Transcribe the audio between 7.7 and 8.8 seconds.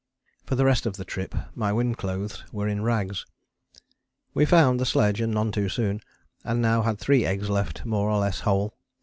more or less whole.